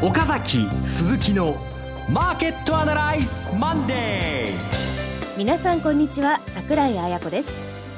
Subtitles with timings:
[0.00, 1.56] 岡崎鈴木の
[2.08, 5.36] マーケットアナライズマンデー。
[5.36, 7.50] 皆さんこんにちは桜井彩子です。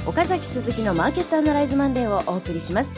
[0.06, 2.90] 岡崎鈴木のマーケットアナライズマンデーをお送りします。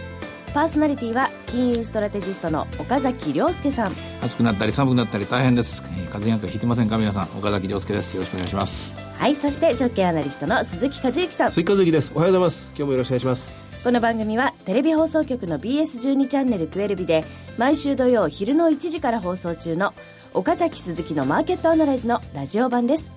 [0.54, 3.92] パーソナリティは金融ストラテジストの岡崎良介さん。
[4.22, 5.82] 暑くなったり寒くなったり大変です。
[5.82, 6.96] 風邪なんかひいてませんか？
[6.96, 8.14] 皆さん岡崎良介です。
[8.14, 8.94] よろしくお願いします。
[9.18, 11.50] はいそして証券アナリストの鈴木一之さん。
[11.50, 12.12] 鈴木一之です。
[12.14, 12.68] おはようございます。
[12.68, 17.24] 今日もよろしくお願いしますこの番組はテレビ放送局の BS12 チャンネル12で
[17.58, 19.92] 毎週土曜昼の1時から放送中の
[20.34, 23.12] 岡崎鈴木のマーケットアナライズのラジオ版です。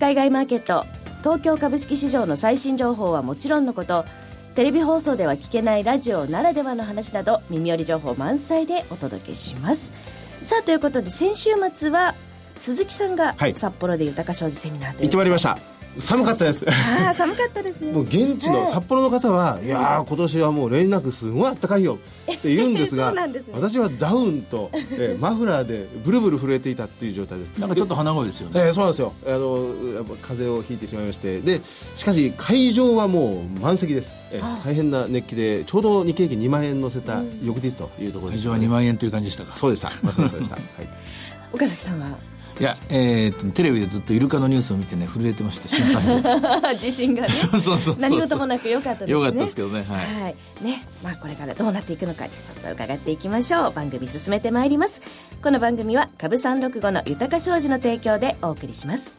[0.00, 0.86] 海外マーケット
[1.18, 4.06] 東京株式市場の最新情報はもちろんのこと
[4.54, 9.92] テレビ放送では聞けないラジオならではの話など耳寄り情報満載でお届けします。
[10.44, 12.14] さあということで先週末は
[12.56, 16.66] 鈴木さんが札幌で豊か商事セミナーという行ってまいりました寒かったです。
[16.68, 17.92] ああ寒かったですね。
[17.92, 21.98] もう現地の札幌の方は、いや今年はもう例なくすごい暖かいよ。
[22.32, 27.58] って言うんですが ね、私はダウンと、えー、マフラーでブルブル震えていたっていう状態です。
[27.58, 29.12] なんかちょっと鼻声ですよね、えー、そうなんですよ。
[29.26, 31.40] あのやっぱ風邪をひいてしまいまして。
[31.40, 39.52] でしかし会場はもう満席です、えー、大変な熱気でちょうど日経平均2万円乗せた翌日というところで、ね、会場は2万円という感じでしたか。
[39.52, 39.92] そうでした。
[40.02, 40.64] まさにそうでした、はい、
[41.52, 42.18] 岡崎さんは
[42.58, 46.74] いや、えー、テレビでずっとイルカのニュースを見てね震えてまして心配で。
[46.74, 47.28] 自信がね。
[47.28, 49.12] そうそうそう何事もなくよかったですね。
[49.12, 50.86] よかったですけどねはい、はい、ね。
[51.02, 53.72] まあこれからどうなっていくのかじゃあちょっと伺っていきましょう。
[53.72, 55.02] 番組進めてまいります。
[55.42, 59.16] この番組は株三六五の豊か商事の提供でお送りします。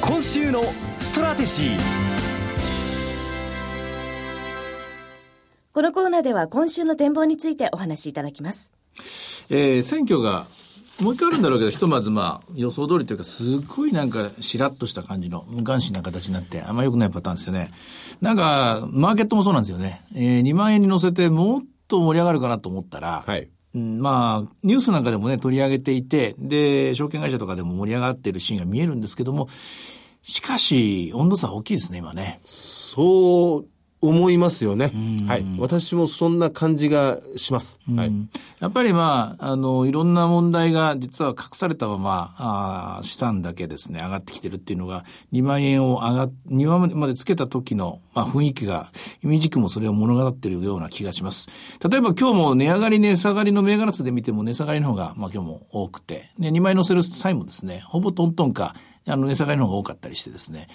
[0.00, 0.62] 今週の
[1.00, 2.06] ストラテジー。
[5.76, 8.75] このコーナーでは今週の展望についてお話しいただきます
[9.50, 10.46] えー、選挙が
[11.00, 17.70] もう一回あるんだろうけど、ひとまずまあ、予想通りというか、すごいなんか、しらっとした感じの、無関心な形になって、あんま良くないパターンですよね。
[18.22, 20.02] なんか、マーケットもそうなんですよね。
[20.14, 23.48] えー、2万円に乗せて、もっと盛り上がるかなと思ったら、はい。
[23.74, 29.48] うん、まあ、ニュースなんかでもね、取り上げていて、で、証券会社とかでも盛り上がっているシーンが見えるんですけども、
[30.22, 32.40] しかし、温度差大きいですね、今ね。
[32.42, 34.92] そう思いますよね。
[35.26, 35.46] はい。
[35.58, 37.80] 私もそんな感じがします。
[37.94, 38.12] はい。
[38.60, 48.92] やっぱりまあ、あの、いろんな問題が実は隠されたまま、あ資産だけですね、上がってきてるっていうのが、2万円を上が、2万までつけた時の、まあ、雰囲気が、
[49.24, 51.48] 意味軸もそれを物語っているような気がします。
[51.88, 58.74] 例えば今日も値上がり値下がりの銘柄数で見ても値下がりの方が、まあ今日も多くて、ね、2万円乗せる際もですね、ほぼトントンか、
[59.06, 60.68] あの値下がりの方が多かったりしてですね、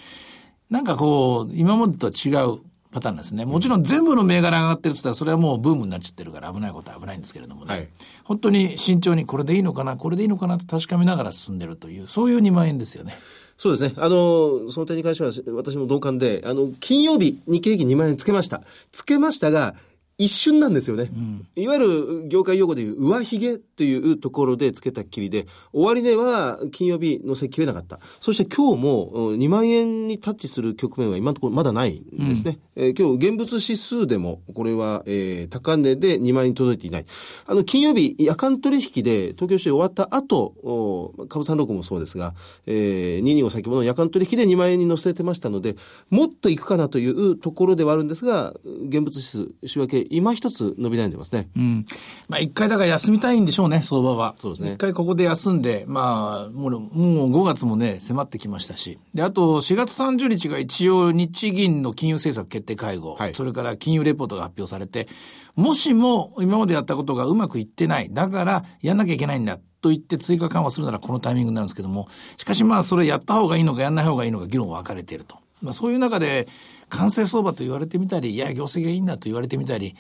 [0.72, 2.62] なんかこう、今までとは違う、
[2.92, 3.46] パターンですね。
[3.46, 7.74] もちろん全部の銘柄上がってるって言ったら、それはもうブームになっちゃってるから危ないことは危ないんですけれどもね。
[7.74, 7.90] はい、
[8.24, 13.18] 本当に慎重にこれでいいのかな、これでいいのかなと確かめながら進んでるという、そういう2万円ですよね。
[13.56, 13.94] そうですね。
[13.98, 18.64] あの、その点に関しては私も同感で、あの、金曜日、日経平均2万円つけました。
[18.92, 19.76] つけましたが、
[20.18, 21.10] 一瞬なんですよね。
[21.12, 28.00] うん、いわゆる業界用語でいう上髭というところでつけたきりで、終値は金曜日乗せきれなかった。
[28.20, 32.60] そして今日も2万円にタッチする局面は今のところまだないんですね。
[32.76, 37.06] うん、えー、今日現物指数でも、これは、えー、高値で2万円に届いていない。
[37.48, 42.36] あの、金曜日夜間取引で東京市終わった後、株三六もそうですが、
[42.68, 45.76] えー、225先物の夜間取引で2万円に乗せてましたので、
[46.12, 51.50] もっといくかなというところではあるんですが、現物指数、仕分け今一つ伸び悩んでますね。
[51.58, 51.86] うん。
[52.30, 54.36] まあ一回だから休みたいんでしょうね、相場は。
[54.38, 54.74] そうですね。
[54.74, 59.00] 一回ここで休んで、まあ、もう、もう5月もね、迫ってきましたし。
[59.14, 65.08] で、あと4月30日が一応日銀の金融政策決定会合、はい、それから金融レポートが発表されて、
[65.56, 69.60] もしも今までやったことがうまくいってない、だからやんなきゃいけないんだ。
[69.82, 72.08] と言って追加緩和するならこのタイミングなんですけども、
[72.38, 75.38] しかしまあそれやった方がいいのかやんない方がいいのか議論分かれていると。
[75.62, 76.48] まあそういう中で、
[76.90, 79.96] 完成相場と言われてみたり、いや、業績がいいんだと言われてみたり、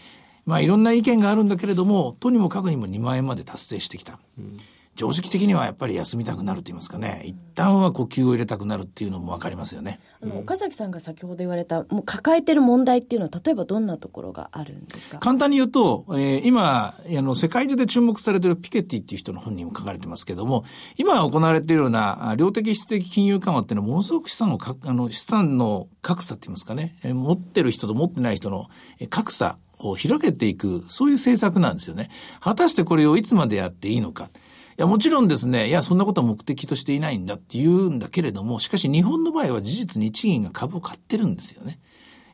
[0.45, 4.19] まあいろんな意見があるんだけれども、とにもかくにも2万円まで達成してきた。
[4.37, 4.57] うん
[4.95, 7.23] 常識的にはやっぱり休みたくなると言いますかね。
[7.25, 10.01] 一旦は呼吸を入れたくなるっていうのも分かりますよね。
[10.21, 15.19] あの岡崎さんが先ほど言われたもう抱えてる問題っていうのは例えばどんなところがあるんですか？
[15.19, 20.65] 簡単に言うと、えー、今あの世界中で注目されてるピケティっていう人の本にも書かれてますけども
[20.97, 28.67] 今行われているような量的質的金融緩和っていうのはものすごく資産をかあの資産の格差って言いますかね、えー、持ってる人と持ってない人の
[29.09, 29.57] 格差
[29.89, 32.09] を広げていく、そういう政策なんですよね。
[32.39, 34.25] 果たしてこれをいつまでやっていいのか。
[34.25, 34.27] い
[34.77, 41.79] や、もちろんですね、いや、そんなことは目的としていないんだって言うんだけれども、しかし日本の場合は事実日銀が株を買ってるんですよね。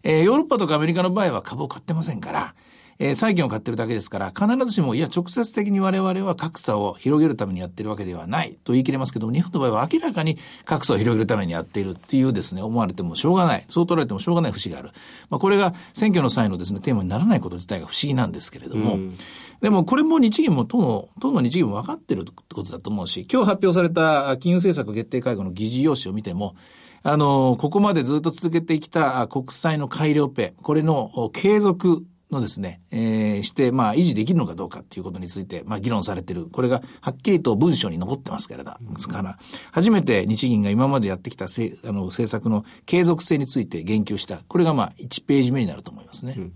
[0.03, 2.55] えー、ヨーロッパとかアメリカの場合は株を買ってませんから、
[2.99, 13.65] えー、債券を買ってるだけですから、必ずしも、いや、直接的に我々は格差を広げるためにやってるわけではないと言い切れますけども、日本の場合は明らかに格差を広げるためにやっているっていうですね、思われてもしょうがない。
[13.69, 14.89] そう取られてもしょうがない節がある。
[15.29, 19.17] まあ、これが選挙の際のですね、テーマにならないこと自体が不思議なんですけれども、うん、
[19.61, 26.55] でもこれも日銀も党の、党の日銀も分かってるってことだと思うし、今日発表された金融政策決定会合の議事要旨を見ても、
[27.03, 36.47] あの、ここまでずっと続けてきた国債の改良ペ、これの継続のですね、えー、して、まあ、維持できるのかどうかっていうことについて、まあ、議論されてる。
[36.47, 39.37] これが、はっきりと文書に残ってますけれど、ですから、
[39.71, 44.39] 初めて日銀が今までやってきたせあの政策の継続性について言及した。
[44.47, 46.35] これが、まあ、1ページ目になると思いますね。
[46.37, 46.53] うん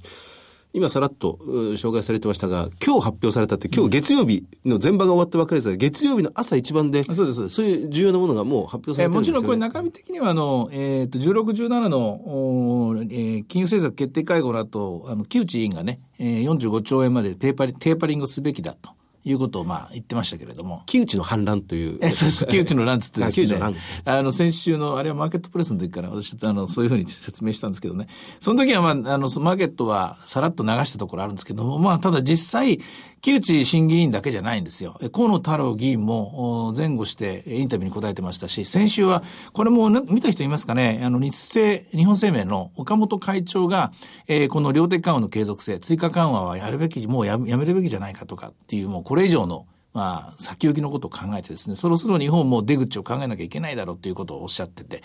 [0.73, 18.91] 今さらっと紹介されてましたが、今日発表されたって、今日月曜日の前場が終わったばかりですが、月曜日の朝一番で、そうです、そういう重要なものがもう発表されてるんですよ、ね、もちろんこれ中身的には、あの、えっ、ー、と、16、17の、おえー、金融政策決定会合の後、あの、木内委員がね、えー、45兆円までペーパリ、テーパリングすべきだと。
[19.23, 20.83] いうことをまあ言ってましたけれども。
[20.85, 21.99] 木内の反乱という。
[22.01, 22.45] え、そうです。
[22.49, 23.47] 木内の乱つってですね。
[23.47, 23.75] 木内の乱。
[24.05, 28.07] あの、先週の、あれはマーケットプレスの時から私、あの、そういうふうに説明したんですけどね。
[28.39, 32.79] その時はまあ、あの、マーケットはさらっと流したところあるんですけども、まあ、ただ実際、
[33.21, 34.99] 木内審議員だけじゃないんですよ。
[35.13, 39.21] 河野太郎議員も前後してインタビューに答えてましたし、先週は、
[39.53, 43.91] これも見た人いますかね、あの、日清、日本生命の岡本会長が、
[44.27, 55.03] えー、この量的緩和の継続性、追加緩和はやるべき、もうやめるべきじゃないかとかっていう、もうこれ以上のまあ、先行きのことを考えてですね、そろそろ日本も出口を考えなきゃいけないだろうということをおっしゃってて、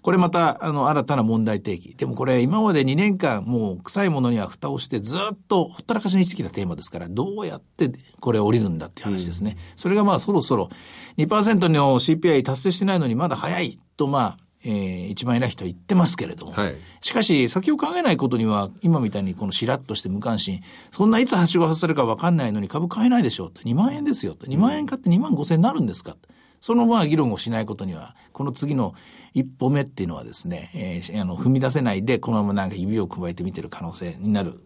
[0.00, 1.94] これまた、あの、新たな問題提起。
[1.94, 9.50] でもこれ、今まで2年間、もう臭いものには蓋をして、ずっとほったらかしにしてきたテーマですから、どうやってこれ降りるんだっていう話ですね。
[9.50, 10.70] うん、それがまあ、そろそろ
[11.18, 20.60] 2%の CPI 達成してないのにまだ早いと、まあ、えー、一番偉い人は言ってますけれども、はい、しかし先を考えないことには今みたいにこのしらっとして無関心
[20.90, 23.60] そんないつはしご外されるか分かんないのに株買えないでしょうって。
[23.62, 24.46] 2万円ですよって。
[24.46, 26.16] 2万円買って2万5千円になるんですか
[26.60, 28.94] そのまあ議論をしないことにはこの次の
[29.34, 34.60] 一歩目っていうのはですね、えー、あの踏み出せないでこのままなんか指を加えて見てる可能性になる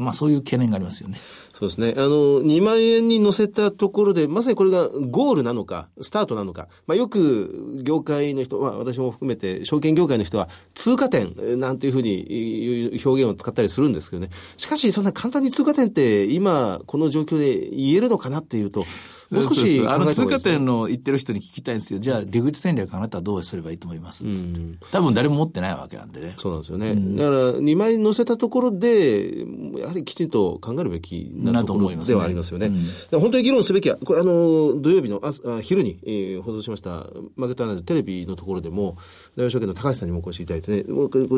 [0.00, 1.18] まあそういう懸念がありますよね。
[1.52, 1.94] そうですね。
[1.96, 2.08] あの、
[2.42, 6.68] 2万円に乗せたところで、まさにこれがゴールなのか、スタートなのか。
[6.86, 14.30] まあよく業界の人、まあ私も含めて、証券業界の人は、通過点なんていうふうに表現を使ったりするんですけどね。
[14.56, 18.86] しかし、そんな簡単に通過点って今、この状況で言えるのかなっていうと、
[19.30, 22.00] もう少しあの通過点の言ってる人に聞きたいんですよ。
[22.00, 24.24] じゃあ出口戦略あなたはどうすればいいと思います？
[24.24, 24.60] つって。
[24.90, 26.34] 多分誰も持ってないわけなんでね。
[26.36, 26.90] そうなんですよね。
[26.90, 29.44] うん、だから2枚乗せたところで、
[29.80, 32.68] やはりきちんと考えるべきなところではありますよね。
[32.68, 32.78] ね
[33.12, 37.06] うん、本当に議論すべきは、これあの、土曜日の朝昼に、えー、放送しました、
[37.36, 38.96] マーケットアナリテレビのところでも、
[39.36, 40.84] 大和証券の高橋さんにもお越しいただいてね、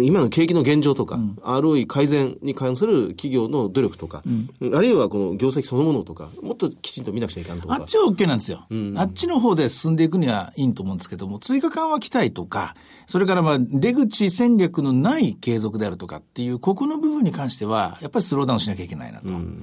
[0.02, 4.22] 今の景気の現状とか、うん、ROE 改善に関する企業の努力とか、
[4.60, 7.74] うん、あるいはこの業績そのものとか、もっときちんと見なくちゃいかんとか。
[7.74, 8.66] あっちは OK なんですよ。
[8.70, 12.74] うん、あっちの方で進んでいくにはいいと思うんですけども、追加緩和期待とか、
[13.06, 19.28] それからまあ出口戦略のない継続であるとかっていう、ここの部分に関しては、やっぱりスローダウンしなきゃいけないなと。
[19.28, 19.62] うん。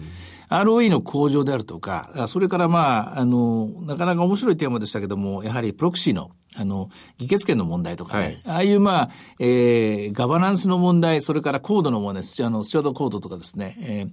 [0.50, 14.10] ROE の向上であるとか、それからまあ、あの、なかなか面白いテーマでしたけども、やはりプロクシーの、あの、議決権の問題とかね、はい、ああいうまあ、えー、ガバナンスの問題、それからコードの問題、あの、スチュアードコードとかですね、えー、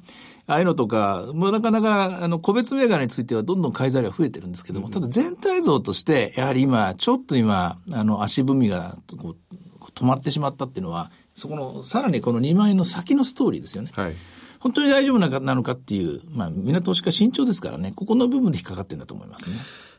[0.47, 9.57] ああいうのとか、もうなかなか、あの、個別銘柄についてはどんどん買い材料増えてるんですけども、ただ全体像として、やはり今、ちょっと今、あの、足踏みが、こう、
[9.95, 13.91] 止まってしまったっていうのは、そこの、さらにこの2万円の先のストーリーですよね。
[13.95, 14.15] はい
[14.67, 19.55] 本当に大丈夫なのかっていう、まあ、港投資家慎重ですからね、ここの部分で引っかかってるんだと思いますね。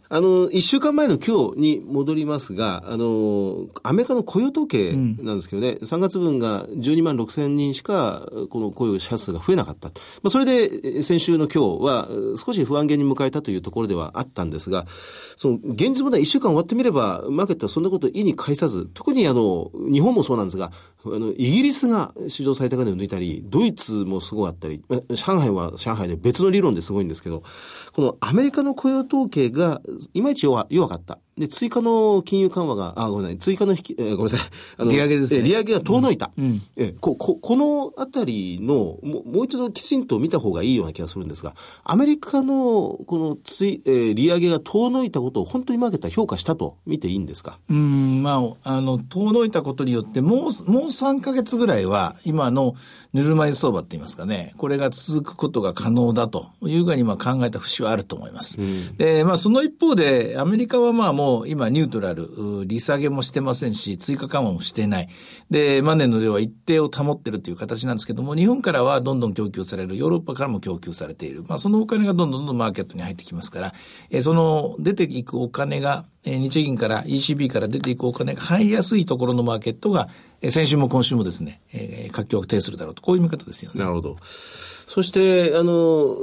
[0.10, 9.90] あの、一週間前の今日に戻りますが、あの、アメリカの雇用統計なんですけどね、うん、3月分が12万6千人しか、この雇用者数が増えなかった。
[9.90, 9.94] ま
[10.26, 12.08] あ、それで、先週の今日は、
[12.38, 14.86] 少し不安げに迎えたというところではあったんですが、
[15.36, 20.72] その、現実問題一週間終わってみれば、マーケットはそんなこと意に介さず、特にあの、日本もそうなんですが、
[21.16, 27.44] あの、イギリスが史上最高値を抜いたり、ドイツもすごかったり、上海は上海で別の理論ですごいんですけど、
[27.94, 29.82] このアメリカの雇用統計が
[30.14, 31.20] いまいち弱弱かった。
[31.38, 34.50] で、追加の金融緩和が、あ、ごめんなさい、追加の引き、えー、ごめんなさい。
[34.78, 35.42] あの利上げですね。
[35.44, 36.32] 利上げが遠のいた。
[36.38, 47.60] うん、えこここのあたりのも、もう一度きちんと見た方がいいような気がするんですが、アメリカのこのつい、えー、利上げが遠のいたことを本当にマーケットは評価したと見ていいんですか？
[47.70, 52.76] うん、まあ、あの、遠のいたことによって、もう、もう3か月ぐらいは、今の
[53.18, 58.60] ぬるま湯相場って言いますかね、これが続くことが可能だというふうにまあ考えた節はあると思います。
[58.60, 65.10] うん、で、まあ、その一方で、アメリカはまあもうも今ニュートラル、利下げもしてませんし、追加緩和もしてない。
[65.50, 71.44] で、マネーの量は一定を保ってるという形なんですけども、日本からはどんどん供給される、ヨーロッパからも供給されている。
[71.48, 73.74] まあ、そのお金がどんどんどんどんマーケットに入ってきますから、
[74.10, 80.10] えー、その出ていくお金が、えー、日銀から ECB から出ていくお金が入りやすいところのマーケットが、
[80.42, 83.80] えー、先週も今週もですね、えー、活況を呈するだろうと、こういう見方ですよね。
[83.80, 84.18] なるほど。
[84.22, 86.18] そして、あの、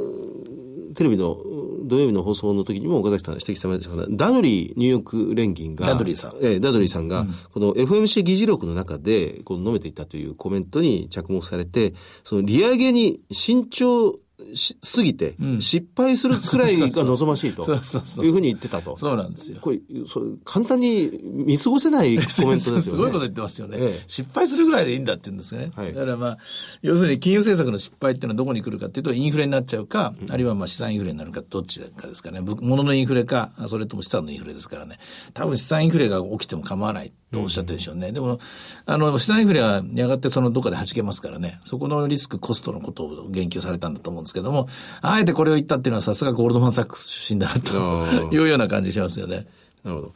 [0.94, 1.38] テレビの
[1.84, 6.32] 土曜日の放送の時にも岡崎さん指摘されましたが、ダドリーニューヨーク連銀が、ダドリーさん。
[6.40, 14.12] えー、ダドリーさんが、うん、この FMC 議事録の中で、この述べていたというコメントに着目されて、その利上げに慎重
[14.54, 18.96] しすぎて、失敗するくらいが望ましいと いうふうに言ってたと。
[18.96, 19.58] そうなんですよ。
[19.60, 22.82] これ、そ簡単に見過ごせない コメントですよね。
[22.82, 25.70] すごいこと言ってますよね、ええ、失敗するぐらいでいいんだって言うんですね。
[25.76, 26.38] はい、だからまあ、
[26.82, 32.40] 要するに金融政策の失敗っていうのはどこに来るかっていうと、インフレになっちゃうか、うん、あるいはまあ資産インフレになるか、どっちかですかね。
[32.40, 34.98] 物のインフレか、それとも資産のインフレですからね。
[35.32, 38.08] 多分資産インフレが起きても構わないとおっしゃってるでしょうね。
[38.08, 38.38] うん、でも、
[38.86, 41.60] あの、資産インフレはやがてそのどっかで弾けますからね。
[41.64, 44.68] そこのリスク、コストのことを言及されたんだと思うんですけども、
[45.02, 49.46] あえてこれを言ったっていうのはさすがゴールドマンサックス出身だなと いうような感じしますよね。
[49.84, 50.12] なるほど。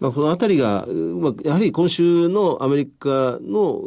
[0.00, 3.82] まあ、このあたりが、まあ、やはり今週のアメリカの、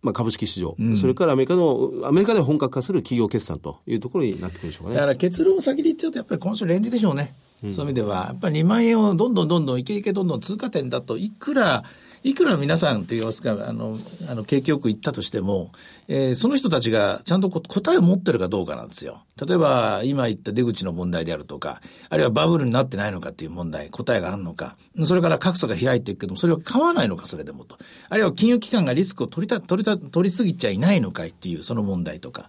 [0.00, 4.94] まあ、株式市場、うん、それからアメリカの、アメリカで本格化する企業決算というところになってくるでしょうかね。
[4.96, 7.34] だから結論を先に言っちゃうと、やっぱり今週レンジでしょうね。
[7.62, 11.84] うん、そういう意味では、やっぱり2万円をどんどんどんどん、いけいけどんどん通過点だと、いくら、
[12.24, 13.96] いくら皆さんといいますか、あの、
[14.28, 15.70] あの、景気よく言ったとしても、
[16.08, 19.22] えー、その人たちがちゃんと答えを持ってるかどうかなんですよ。
[19.40, 27.78] 例えば、今言った出口の問題であるとか、あるいはバブルになってないのかっていう問題、答えがあるのか、それから格差が開いていくけども、それを買わないのか、それでもと。
[28.08, 32.48] あるいは金融機関がリスクを取りた、取りた、取りすぎちゃいないのかいっていう、その問題とか。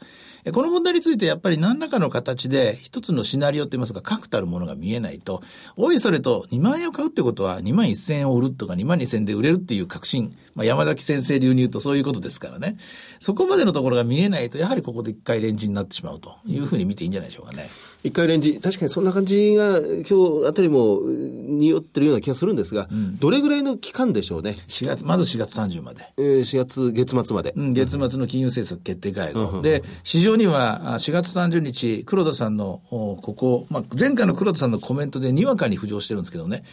[0.53, 5.41] この問題についてやっぱり何らかの形で一つのシナリオって言いますか確たるものが見えないと、
[5.75, 12.77] おいそれと2万円を買うってことは2万1000円を売るとか2万2000円で売れるっていう確信、まあ、山崎先生流に言うとそういうことですからね。
[13.19, 17.69] そこまでのところが見えないと、やはりここで一回レンジになってしまうというふうに見ていいんじゃないでしょうかね。
[18.01, 26.07] 一回レンジ、確かにそんな感じが今日あたりも匂ってるような気がするんですが、うん、どれぐらいの期間でしょうね？4月、まず4月30まで。
[26.17, 27.53] えー、4月、月末まで。
[27.57, 29.61] うん、月末の金融政策決定会合。
[29.61, 36.63] で、市場には4月30日、黒田さんの、ここ、まあ、前回の黒田さんのコメントでにわかに浮上してるんですけどね、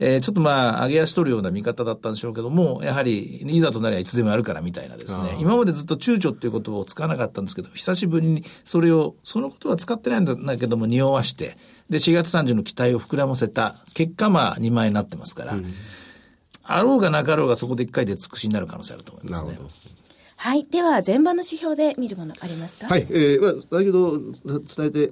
[0.00, 11.56] えー、ちょっとまあ、上げ足取るような見方だったんでしょうけども、やはり、いざとなりゃいつでもあるからみたいなですね、今までずっと躊躇っていう言葉を使わなかったんですけど、久しぶりにそれを、そのことは使ってないんだけども、匂わして、
[11.88, 15.72] で、4月30の期待を膨らませた結果、まあ、2万円になってますから、うん、
[16.62, 19.58] あろうがなかろうがそこで1回で尽くしになる可能性あると思いますね。
[20.40, 20.64] はい。
[20.70, 22.86] では、前場の指標で見るものありますか？
[22.86, 23.08] はい。
[23.10, 25.06] えー、まあ、先ほど伝えて、え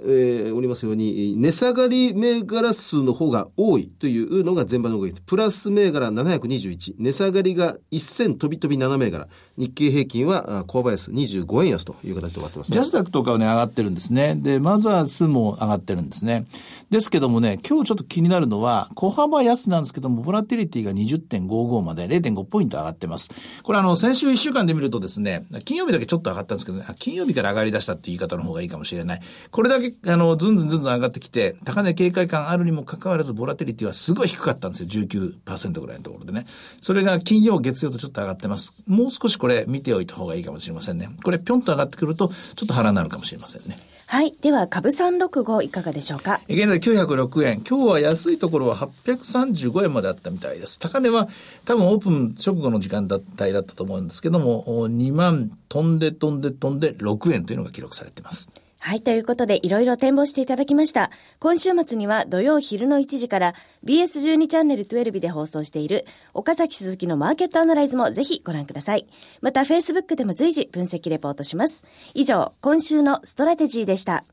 [0.53, 5.23] ー、おりますように、値下がり銘柄数の方が多いというのが前場の動きです。
[5.23, 9.27] プラス銘柄721、値下がりが1000飛び飛び7銘柄、
[9.59, 14.37] 日経平均は、コアバイス25円安という形で終わってます、ね、ジャスダックとかはね、上がってるんですね。
[14.37, 16.47] で、マザースも上がってるんですね。
[16.91, 23.31] ですけどもね、今日ちょっと気になるのは、小幅安なんですけども、ボラティリティが20.55まで0.5ポイント上がってます。
[23.63, 29.21] これあの、先週1週間で見るとですね、金曜日だけちょっと上がったんですけどね、金曜日から上がり出したって言い方の方がいいかもしれない。
[29.51, 34.89] これだけ、あの、ずんずんずんずん上がってきて、高値警戒感あるにもかかわらず、ボラティリティはすごい低かったんですよ。
[34.89, 36.47] 19%ぐらいのところでね。
[36.81, 38.75] それが金曜、月曜とちょっと上がってます。
[38.87, 41.09] もう少しこれ見ておいた方がいいかもしれませんね。
[41.23, 43.79] これぴょんと上がってくると、ちょっと腹になるかもしれませんね。
[44.09, 44.35] はい。
[44.43, 46.41] では、株365いかがでしょうか？
[46.49, 47.63] 現在906円。
[47.63, 50.81] 今日は安いところは835円まであったみたいです。
[50.81, 51.29] 高値は
[51.65, 58.51] 多分オープン直後の時間帯だったと思うんですけども、2万飛んで飛んで飛んで6円というのが記録されています。
[58.79, 59.01] はい。
[59.01, 61.11] ということで、いろいろ展望していただきました。
[61.41, 63.55] 今週末には土曜昼の1時から
[63.85, 69.07] BS12 チャンネル12で放送している岡崎鈴木のマーケットアナライズもぜひご覧ください。
[69.41, 71.85] また、Facebook でも随時分析レポートします。
[72.15, 74.25] 以上、今週のストラテジーでした。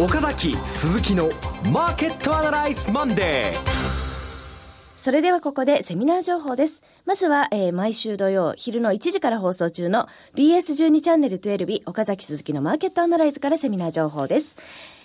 [0.00, 1.28] 岡崎鈴木の
[1.72, 3.83] マーケットアナライズマンデー。
[5.04, 6.82] それではここでセミナー情報です。
[7.04, 14.56] まずは、えー、毎週土曜昼の1時から放送中の BS12 チャンネル12岡崎鈴木のマーケットアナライズからセミナー情報です。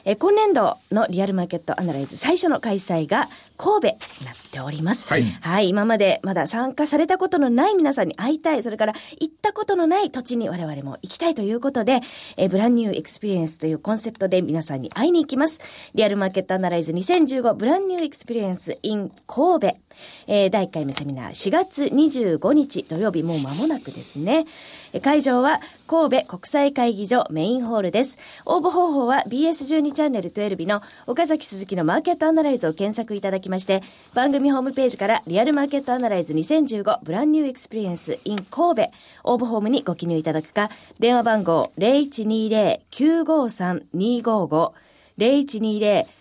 [0.06, 5.08] えー、今年度のリアルマーケットアナライズ最初の開催が神戸になっております。
[5.08, 5.24] はい。
[5.24, 5.70] はい。
[5.70, 12.00] 今までまだ参加されたことのない皆さんに会いたい、それから行ったことのない土地に我々も行きたいということで、
[12.38, 15.60] えー、 brand new experience というコンセプトで皆さんに会いに行きます。
[15.94, 19.78] リアルマーケットアナライズ2015 brand new experience in 神戸。
[20.28, 24.46] えー、第1回目セミナー4月25日土曜日、もう間もなくですね。
[25.02, 28.18] 会場は神戸国際会議場メインホールです。
[28.46, 38.92] 応募方法は BS12 チャンネル12の岡崎鈴木のマーケットアナライズを検索いただきまして、番組ホームページからリアルマーケットアナライズ2015ブランニューエクスペリエンス in 神戸
[39.24, 44.72] 応募フォームにご記入いただくか、電話番号0120-953-255
[45.20, 46.19] 0120-953-255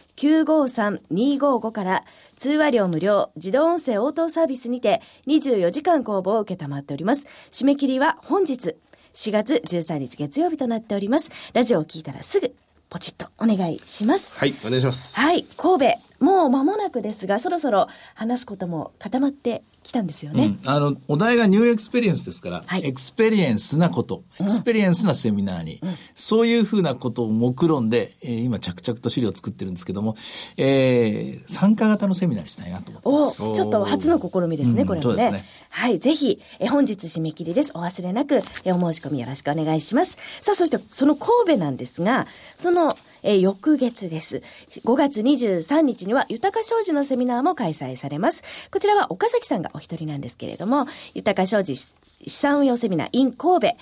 [1.72, 2.04] から
[2.36, 7.26] 通話料無料、自動音声応答サービスにて24時間ご応募を受けたまっております。
[7.50, 8.76] 締め切りは本日
[9.14, 11.30] 4月13日月曜日となっております。
[11.52, 12.54] ラジオを聞いたらすぐ
[12.90, 14.34] ポチッとお願いします。
[14.34, 15.18] はい、お願いします。
[15.18, 20.58] はい、神戸、もう間もなくですが、そろそろ話すことも固まって来たんですよね。
[20.62, 30.16] うん、あの、お題が new experience ですから、はい、 experience なこと、 experience なセミナーに、うん、そういうふうなことを目論んで、えー、今着々と資料を作ってるんですけども、
[30.56, 33.42] えー、参加型のセミナーにしたいなと思ってます。
[33.44, 35.30] おちょっと初の試みですね、これもね。
[35.30, 37.72] ねはい、ぜひ、えー、本日締め切りです。
[37.74, 40.18] お忘れなく、えー、お申し込みよろしくお願いします。
[40.40, 44.42] さあ、そしてその神戸なんですが、その、えー、翌月です。
[44.84, 48.42] 5月23日には豊か商事のセミナーも開催されます。
[48.72, 51.94] こちらは岡崎さんがお一人なんですけれども、豊か商事資
[52.26, 53.76] 産運用セミナー in 神戸。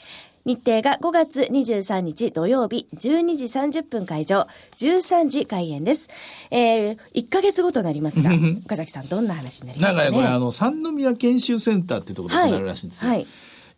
[0.46, 4.46] 日程が5月23日土曜日12時30分会場、
[4.78, 6.08] 13時開演です。
[6.52, 8.30] えー、1ヶ月後となりますが、
[8.64, 13.08] 岡崎さんどんな話になりますか、ね、なんかね、これあの、三宮研修センターっていうところで行われるらしいんですよ。
[13.08, 13.26] はい、はい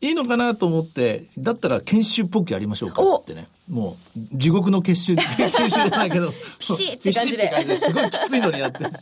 [0.01, 3.49] いいのかなと思って、だったら研修っぽくやりましょうかっってね。
[3.69, 7.49] もう、地獄の結集、 結集じゃないけど、ピシッって感じで。
[7.49, 8.99] 感じですごいきついのにやって、そんな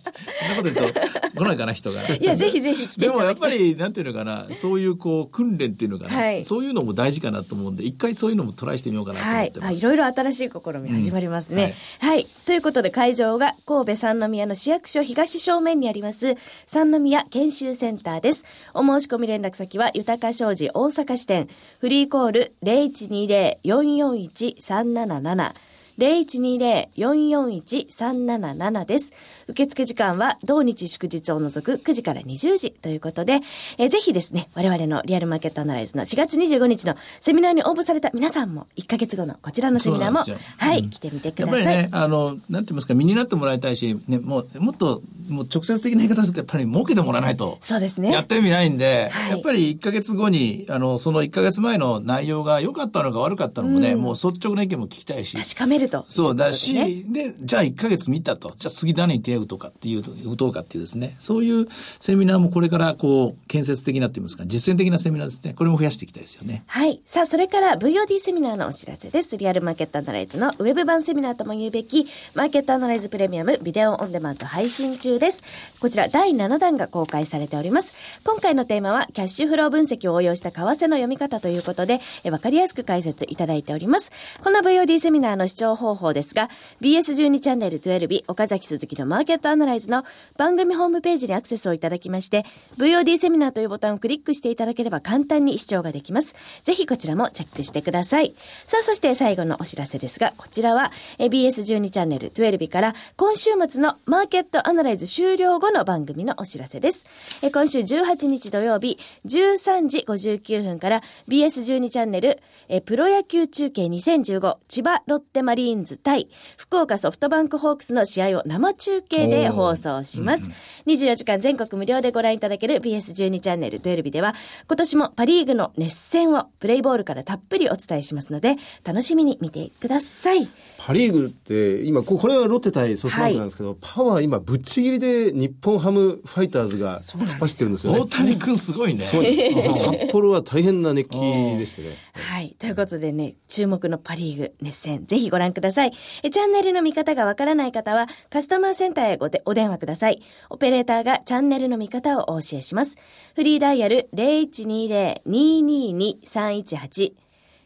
[0.57, 1.01] こと言うと、
[1.37, 2.03] 来ないかな、人が。
[2.03, 9.61] いや、ぜひぜひ来てでもやっぱり、なんていうのかな、そういうこう、訓練っていうのかな、はい、そういうのも大事かなと思うんで、一回そういうのもトライしてみようかなと思ってます。
[9.67, 9.79] はい。
[9.79, 12.19] いろいろ新しい試み始まりますね、うんはい。
[12.19, 12.27] はい。
[12.47, 16.35] ということで、会場が神戸三宮の市役所東正面にあります、
[16.67, 18.45] 三宮研修センターです。
[18.75, 21.49] お申し込み連絡先は、豊か商事大阪支店、
[21.81, 25.53] フリーコール0120-441-377
[25.99, 29.13] 0120-441-377です。
[29.49, 33.41] 受付時間は同日祝日を除く9時から20時ということで、
[33.79, 40.19] えー、ぜひですね、我々のリアルマーケットアナライズの4月25日のセミナーに応募された皆さんも1ヶ月後のこちらのセミナーも、
[40.59, 41.63] はい、うん、来てみてください。
[41.63, 47.59] やっぱりね、あの、なんて言いますか、身になってもらいたいし、ね、もう、もっと、もう直接的な言い方すると、やっぱり儲けてもらわないと。
[47.61, 48.11] そうですね。
[48.11, 55.37] やってみないんで、はい、やっぱり1ヶ月後に、あの、その1ヶ月前の内容が良かったのか悪かったのもね、うん、もう率直な意見も聞きたいし。
[55.37, 56.05] 確かめると。
[56.09, 58.53] そうだし、ね、で、じゃあ1ヶ月見たと。
[58.57, 65.55] じゃあ次何に手を打とかっていうと、打とうかっていうですね、そういうセミナーもこれからこう、建設的なって言いますか、実践的なセミナーですね。
[65.55, 66.65] これも増やしていきたいですよね。
[66.67, 67.01] はい。
[67.05, 69.37] さあ、それから VOD セミナーのお知らせです。
[69.37, 75.43] リアルマーケットアナライズのウェブ版セミナーとも言うべき、マーケットアナライズプレミアムビデオオンデマンド配信中です。
[75.81, 77.95] こちら第7弾が公開されております。
[78.25, 84.13] 今回のテーマは、キャッシュフロー分析を応用した為替の読み方ということで、えわかりやすく解説いただいております。
[84.43, 86.49] この VOD セミナーの視聴方法ですが、
[86.81, 90.05] BS12 チャンネル12日、岡崎鈴木のマーケーケットアナライズの
[90.37, 92.47] 番組ホームページにアクセスをいただきまして、
[92.79, 96.35] VOD セミナーというボタンをクリックしていただければ簡単に視聴ができます。
[96.63, 98.35] ぜひこちらもチェックしてください。
[98.67, 107.07] さあ、そして最後のお知らせですが、こちらは BS12 チャンネル12日から今週末のマーケットアナライズ終了後の番組のお知らせです。
[107.53, 112.39] 今週18日土曜日13時59分から BS12 チャンネル
[112.85, 120.51] プロ野球中継2015千葉ロッテマリーンズ対福岡ソフトバンクホークスの試合を生中継で放送します。
[120.87, 124.35] 24時間全国無料でご覧いただける BS12 チャンネル12日では
[124.69, 130.49] 今年もパリーグの熱戦をプレイボールからたっぷりお伝えしますので楽しみに見てください。
[130.79, 138.01] パリーグって今これはロッテ対ソフトバンクなんですけど、はい、パワー今ぶっちぎりで日本ハムファイターズが突っ走ってるんですよね。
[138.01, 139.05] 大谷君すごいね。
[139.73, 141.97] 札幌は大変な熱気でしたね。
[142.13, 142.55] はい。
[142.59, 145.93] ということでね、注目のパリーグ熱戦、ぜひご覧ください。
[146.23, 150.23] えチャンネルの見方がわからない方は、カスタマーセンターへごでお電話ください。
[150.51, 152.97] オペレーターがチャンネルの見方をお教えします。
[153.35, 157.13] フリーダイヤル0120-222-318。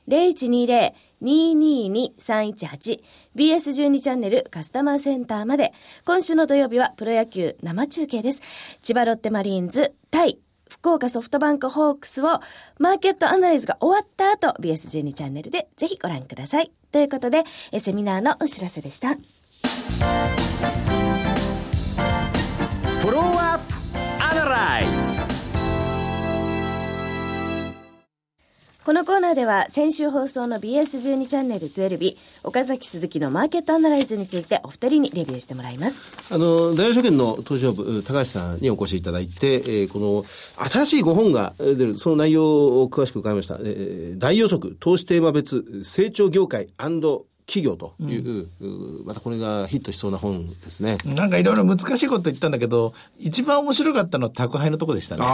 [0.09, 3.01] 0120 222-318
[3.37, 5.73] BS12 チャンネルカスタマーセンターまで
[6.05, 8.43] 今週の土曜日はプロ野球生中継です。
[8.83, 12.41] 千葉ロッテマリーンズ対福岡ソフトバンクホークスを
[12.79, 16.73] マーケットアナライズが終わった後 BS12 チャンネルでぜひご覧ください。
[16.93, 17.45] ということで
[17.79, 19.17] セミナーのお知らせでした。
[23.01, 24.91] フォローアップアナライズ。
[28.85, 36.09] このコーナーでは先週放送の BS12 チャンネル12日岡崎鈴木のマーケットアナライズについてお二人にレビューしてもらいます。
[36.31, 40.25] あの大和証券の投資部高橋さんにお越しいただいて、えー、この
[40.69, 46.69] 新しいご本が出るその内容を詳しく伺いました、えー、大予測投資テーマ別成長業界
[47.51, 48.67] 企業という、う
[49.03, 50.99] ん、またこれがヒットしそうな本ですね。
[51.05, 55.25] なんかいろいろ難しいこと言ったんだけど、一番面白かったのは宅配のとこでしたね。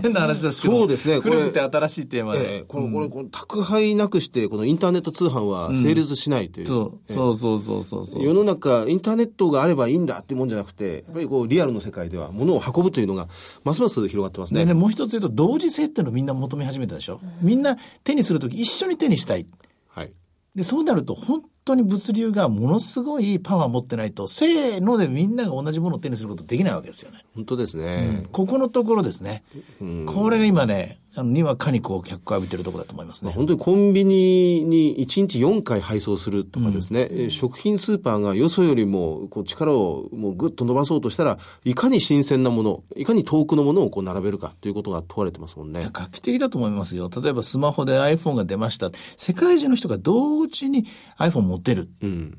[0.00, 0.78] 変な 話ですけど。
[0.78, 1.20] そうですね。
[1.20, 1.48] これ。
[1.48, 2.58] って新しいテーマで。
[2.58, 6.66] えー、この、これ、この宅配なくして、このインターネット通販は成立しないという。
[6.66, 13.28] うん、そう、えー、そうそうそうそう世の中、インターネットがあればいいんだっていうもんじゃなくて、やっぱりこう、リアルの世界では物を運ぶというのが、
[13.64, 14.64] ますます広がってますね。
[14.64, 17.20] ねもう一つ言うと、同時性っていうのをみんな求め始めたでしょ。
[17.42, 19.46] みんな手にするとき一緒に手にしたい。
[19.88, 20.12] はい。
[20.54, 27.24] で、そうなると、本当に物流がものすごいパワーを持ってないと、せーのでみんなが同じものを手にすることできないわけですよね。
[27.34, 28.18] 本当ですね。
[28.20, 29.42] うん、ここのところですね。
[29.80, 33.32] うん、これが今ね、あのにわかにこう脚光を浴びてるところだと思いますね。
[33.32, 45.88] 本当にコンビニに1日4回配送するとかですね、うん、食品スーパーがよそよりもこう力をもうぐっと伸ばそうとしたら、いかに新鮮なもの、いかに遠くのものをこう並べるかということが問われてますもんね。
[45.92, 47.08] 画期的だと思いますよ。
[47.22, 48.90] 例えばスマホで iPhone が出ました。
[49.16, 50.84] 世界中の人が同時に
[51.18, 51.84] iPhone 持てるっ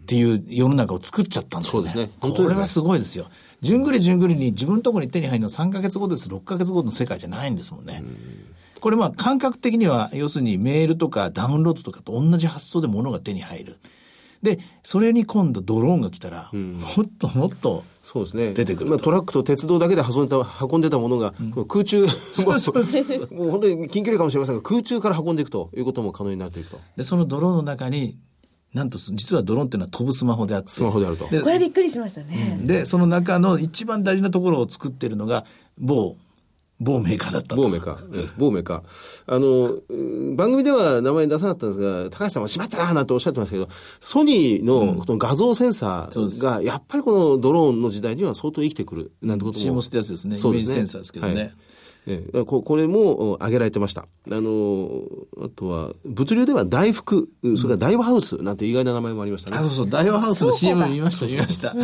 [0.06, 1.89] ていう世の中を作っちゃったんですよね。
[1.89, 2.36] そうですね。
[2.36, 3.28] これはすごいですよ。
[3.62, 8.04] じゅんぐりじゅんぐりに自分のところに手に入るの3か月後です、6か月後の世界じゃないんですもんね。
[8.04, 13.78] うんこれまあ感覚的には、要するにメールとかダウンロードとかと同じ発想で物が手に入る。
[14.43, 18.54] で、それに今度ドローンが来たら、うん、もっともっとそうですね。
[18.54, 26.80] 出てくるまあ、トラックと鉄道だけで運んでた運んでたものが、うん、空中、そうそうそうもう本当に近距離かもしれませんが、空中から運んでいくということも可能になっていくと。
[26.95, 28.19] で、そのドローンの中に、
[28.75, 30.69] なんと、実はドローンっていうのは飛ぶスマホであって。
[30.69, 31.25] スマホであると。
[31.27, 32.59] これびっくりしましたね。
[32.61, 35.45] で、その中の一番大事なところを作ってるのが、
[35.77, 36.17] 某
[36.81, 38.31] 某メーカーだった某メーカー。
[38.38, 38.83] 某メーカー。
[39.27, 43.69] あの、番組では名前出さなかったんですが、高橋さんはしまったななんておっしゃってましたけど、
[44.01, 49.65] ソニーのこの画像センサーが、やっぱりこのドローンの時代には相当生きてくる、なんてことも。
[49.65, 50.35] CMOS ってやつですね。
[50.35, 50.73] そうですね。
[50.73, 51.33] イメージセンサーですけどね。
[51.33, 51.53] はい
[52.07, 54.01] えー、ここれも挙げられてました。
[54.01, 55.03] あの、
[55.43, 59.57] あとは、物流では大福、それから大和ハウスなんて意外な名前もありましたね。
[59.57, 61.75] あ、そうそう、大和ハウスの CM 見ました、見ました。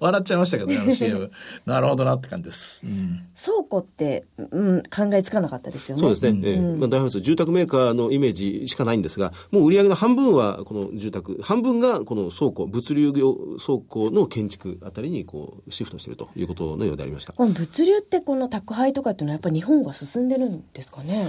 [0.00, 1.30] 笑っちゃいましたけどね、あの CM。
[1.64, 2.84] なるほどなって感じです。
[2.84, 6.00] うん、倉庫って、うん、考えつかなかったですよね。
[6.00, 6.76] そうですね。
[6.76, 17.32] まあ、大和ハウス、住宅メーカーのイメージしかないんですが、もう売り上げの半分はこの住宅、半分がこの倉庫、物流業倉庫の建築あたりにこうシフトしているということのようでありました。
[17.32, 21.28] この物流ってこの宅配とかっていうのはやっぱり日本が進進んでるんですかね？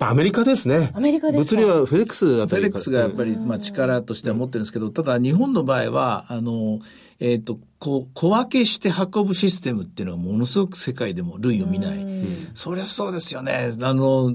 [0.00, 0.90] アメリカですね。
[0.92, 6.80] アメリカです物流はフェレックスあたりフェレックスがやっぱり、まあ、力としては持ってるんですけど、ただ日本の場合は、あの、
[7.20, 12.04] えっ、ー、と、こう、小分けして運ぶシステムっていうのはものすごく世界でも類を見ない。
[12.54, 13.72] そりゃそうですよね。
[13.82, 14.34] あの、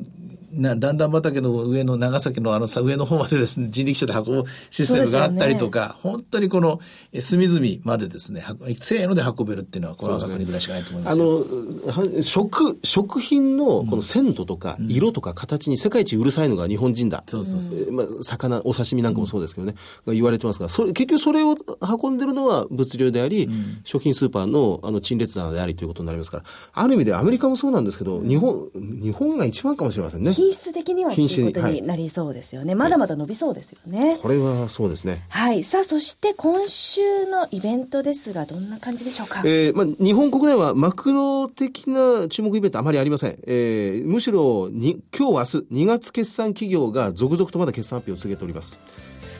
[0.51, 6.79] な、段々畑の上の長崎のあのさ、上の方までですね、 人力車で運ぶシステムがあったりとか、ね、本当にこの、
[7.19, 8.45] 隅々までですね、
[8.79, 17.23] せーので運べるっていうのは、これは国ぐらいしかないと思いますあの、食、食品のこの鮮度とか、色とか形に世界一うるさいのが日本人だ。
[17.27, 17.91] そうそうそう。
[17.91, 21.55] まあ、魚、お刺身なんかもそうですけどね、うん、言われてますが、それ、結局それを
[22.01, 30.33] 運んでるのは物流であり、うん、食品スーパーのあの陳列棚でありということになりますから、ある意味でアメリカもそうなんですけど、日本、日本が一番かもしれませんね。
[30.39, 35.25] 品質的にはということになりそうですよね、はい、まだまだ伸びそうですよね、これはそうですね。
[35.29, 35.63] はい。
[35.63, 48.79] さあそして今週のイベントですがどんな感じでしょうか、えーまあ、日本国内はマクロ的な注目イベントあまりありません、えー、むしろに今日明日2月決算企業が続々とまだ決算発表を告げております。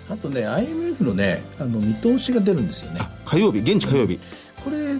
[0.09, 3.01] あとね IMF のねあの見通しが出るんですよね。
[3.25, 4.19] 火曜日現地火曜日、うん、
[4.63, 4.99] これ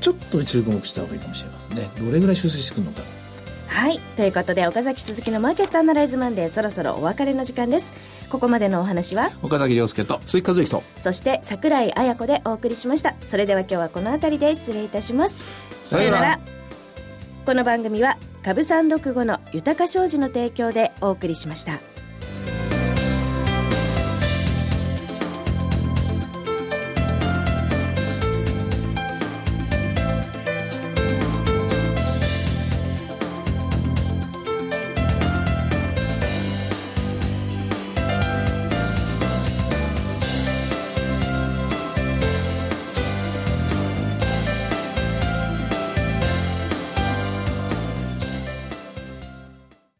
[0.00, 1.90] ちょっと注目した方がいいかもしれませんね。
[1.98, 3.02] どれぐらい修正してくるのか
[3.68, 7.92] はいということで岡崎鈴木のマーケットアナライズマンデーそろそろお別れの時間です。
[8.28, 9.30] ここまでのお話は？
[9.42, 10.82] 岡崎亮介と鈴木和之と。
[10.96, 13.14] そして櫻井彩子でお送りしました。
[13.28, 15.44] それでは今日はこの辺りで失礼いたします。
[15.78, 16.40] さよなら。
[17.46, 21.78] この番組は株三六五の豊か商事の提供でお送りしました。